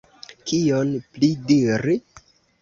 [0.51, 1.97] Kion pli diri?